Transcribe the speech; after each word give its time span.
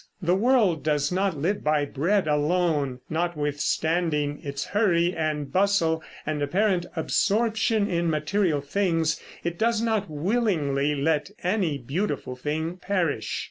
The 0.19 0.33
world 0.33 0.81
does 0.83 1.11
not 1.11 1.37
live 1.37 1.63
by 1.63 1.85
bread 1.85 2.27
alone. 2.27 3.01
Notwithstanding 3.07 4.41
its 4.43 4.65
hurry 4.65 5.13
and 5.15 5.53
bustle 5.53 6.01
and 6.25 6.41
apparent 6.41 6.87
absorption 6.95 7.87
in 7.87 8.09
material 8.09 8.61
things, 8.61 9.21
it 9.43 9.59
does 9.59 9.79
not 9.79 10.09
willingly 10.09 10.95
let 10.95 11.29
any 11.43 11.77
beautiful 11.77 12.35
thing 12.35 12.77
perish. 12.77 13.39